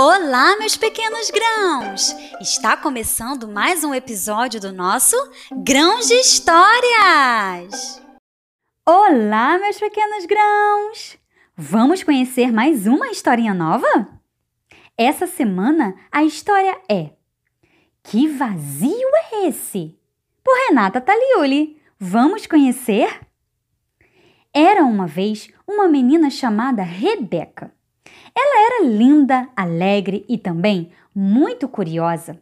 [0.00, 2.14] Olá, meus pequenos grãos!
[2.40, 5.16] Está começando mais um episódio do nosso
[5.50, 8.00] Grãos de Histórias!
[8.86, 11.18] Olá, meus pequenos grãos!
[11.56, 14.08] Vamos conhecer mais uma historinha nova?
[14.96, 17.10] Essa semana a história é
[18.04, 19.98] Que vazio é esse?
[20.44, 21.76] Por Renata Taliuli.
[21.98, 23.26] Vamos conhecer?
[24.54, 27.76] Era uma vez uma menina chamada Rebeca.
[28.34, 32.38] Ela era linda, alegre e também muito curiosa.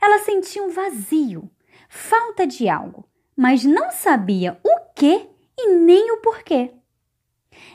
[0.00, 1.50] Ela sentia um vazio,
[1.88, 6.72] falta de algo, mas não sabia o que e nem o porquê.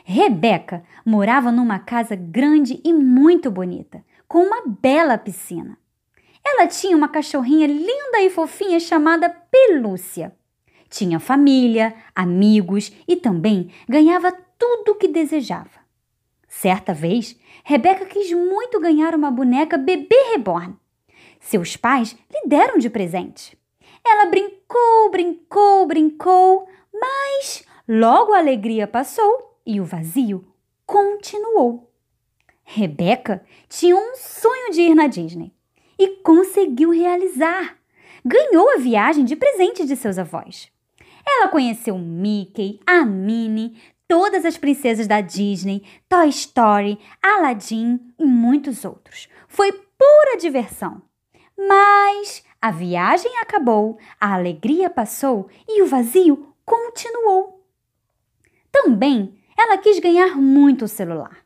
[0.04, 5.78] Rebeca morava numa casa grande e muito bonita, com uma bela piscina.
[6.44, 10.34] Ela tinha uma cachorrinha linda e fofinha chamada Pelúcia.
[10.88, 15.81] Tinha família, amigos e também ganhava tudo o que desejava.
[16.54, 17.34] Certa vez,
[17.64, 20.76] Rebeca quis muito ganhar uma boneca bebê reborn.
[21.40, 23.58] Seus pais lhe deram de presente.
[24.06, 30.44] Ela brincou, brincou, brincou, mas logo a alegria passou e o vazio
[30.84, 31.90] continuou.
[32.62, 35.54] Rebeca tinha um sonho de ir na Disney
[35.98, 37.78] e conseguiu realizar.
[38.22, 40.70] Ganhou a viagem de presente de seus avós.
[41.26, 43.76] Ela conheceu Mickey, a Minnie,
[44.12, 49.26] todas as princesas da Disney, Toy Story, Aladdin e muitos outros.
[49.48, 51.00] Foi pura diversão.
[51.56, 57.64] Mas a viagem acabou, a alegria passou e o vazio continuou.
[58.70, 61.38] Também ela quis ganhar muito o celular.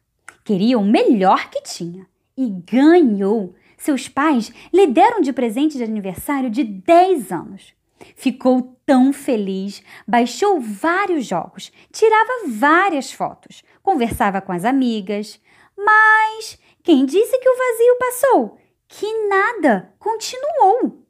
[0.43, 2.05] Queria o melhor que tinha
[2.37, 3.55] e ganhou.
[3.79, 7.76] Seus pais lhe deram de presente de aniversário de 10 anos.
[8.15, 15.41] Ficou tão feliz, baixou vários jogos, tirava várias fotos, conversava com as amigas.
[15.77, 18.59] Mas quem disse que o vazio passou?
[18.89, 21.03] Que nada, continuou.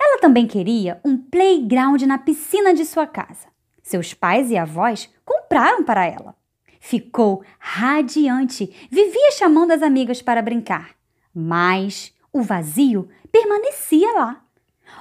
[0.00, 3.48] Ela também queria um playground na piscina de sua casa.
[3.82, 6.36] Seus pais e avós compraram para ela.
[6.80, 10.94] Ficou radiante, vivia chamando as amigas para brincar.
[11.34, 14.44] Mas o vazio permanecia lá.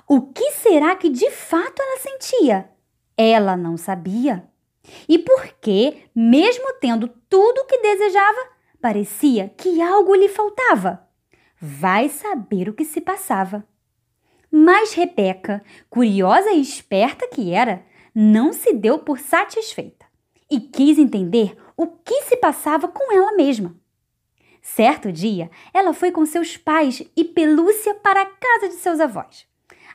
[0.08, 2.70] O que será que de fato ela sentia?
[3.18, 4.50] Ela não sabia.
[5.08, 8.40] E por que, mesmo tendo tudo o que desejava,
[8.82, 11.06] parecia que algo lhe faltava?
[11.60, 13.68] Vai saber o que se passava.
[14.50, 20.06] Mas Rebeca, curiosa e esperta que era, não se deu por satisfeita
[20.50, 23.76] e quis entender o que se passava com ela mesma.
[24.62, 29.48] Certo dia, ela foi com seus pais e Pelúcia para a casa de seus avós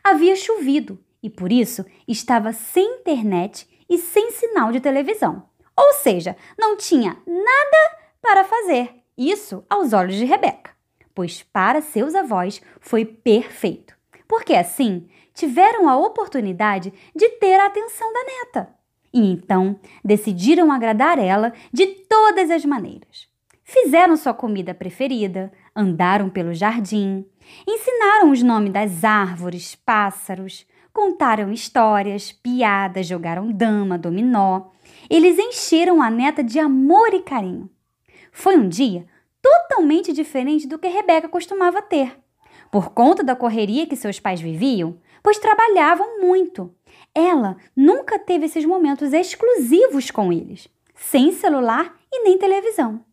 [0.02, 5.44] havia chovido e por isso estava sem internet e sem sinal de televisão.
[5.76, 8.90] Ou seja, não tinha nada para fazer.
[9.16, 10.70] Isso aos olhos de Rebeca,
[11.14, 13.94] pois para seus avós foi perfeito,
[14.26, 18.74] porque assim tiveram a oportunidade de ter a atenção da neta.
[19.12, 23.28] E então decidiram agradar ela de todas as maneiras.
[23.62, 27.24] Fizeram sua comida preferida, andaram pelo jardim,
[27.66, 34.70] ensinaram os nomes das árvores, pássaros, contaram histórias, piadas, jogaram dama, dominó.
[35.08, 37.70] Eles encheram a neta de amor e carinho.
[38.30, 39.06] Foi um dia
[39.40, 42.16] totalmente diferente do que Rebeca costumava ter.
[42.70, 46.74] Por conta da correria que seus pais viviam, pois trabalhavam muito.
[47.14, 53.04] Ela nunca teve esses momentos exclusivos com eles, sem celular e nem televisão.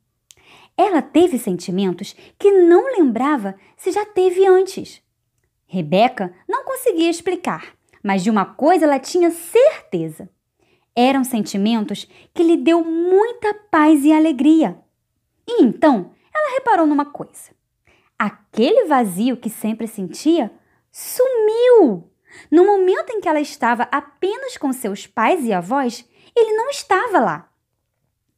[0.79, 5.01] Ela teve sentimentos que não lembrava se já teve antes.
[5.67, 10.29] Rebeca não conseguia explicar, mas de uma coisa ela tinha certeza.
[10.95, 14.79] Eram sentimentos que lhe deu muita paz e alegria.
[15.45, 17.51] E então ela reparou numa coisa.
[18.17, 20.50] Aquele vazio que sempre sentia
[20.90, 22.09] sumiu.
[22.50, 27.19] No momento em que ela estava apenas com seus pais e avós, ele não estava
[27.19, 27.50] lá.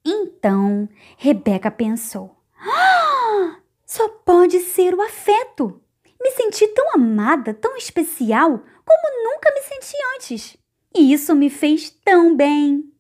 [0.03, 5.81] Então, Rebeca pensou: ah, só pode ser o afeto.
[6.21, 10.57] Me senti tão amada, tão especial, como nunca me senti antes.
[10.95, 12.92] E isso me fez tão bem.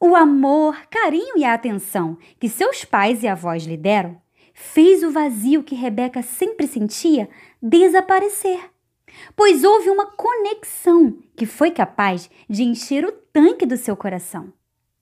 [0.00, 4.20] O amor, carinho e a atenção que seus pais e avós lhe deram
[4.54, 7.28] fez o vazio que Rebeca sempre sentia
[7.60, 8.60] desaparecer,
[9.36, 14.52] pois houve uma conexão que foi capaz de encher o tanque do seu coração.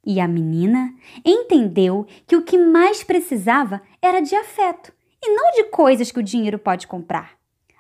[0.05, 0.95] E a menina
[1.25, 4.93] entendeu que o que mais precisava era de afeto
[5.23, 7.33] e não de coisas que o dinheiro pode comprar,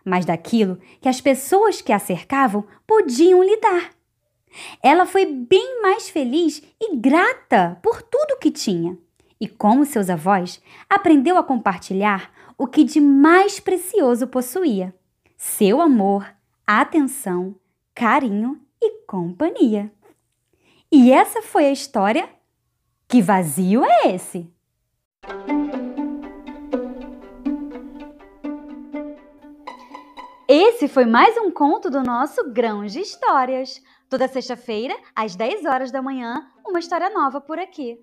[0.04, 3.90] mas daquilo que as pessoas que a cercavam podiam lhe dar.
[4.82, 8.98] Ela foi bem mais feliz e grata por tudo que tinha.
[9.40, 14.94] E como seus avós, aprendeu a compartilhar o que de mais precioso possuía:
[15.36, 16.26] seu amor,
[16.66, 17.54] atenção,
[17.94, 19.90] carinho e companhia.
[20.92, 22.28] E essa foi a história.
[23.06, 24.52] Que vazio é esse?
[30.48, 33.80] Esse foi mais um conto do nosso Grãos de Histórias.
[34.08, 38.00] Toda sexta-feira, às 10 horas da manhã, uma história nova por aqui.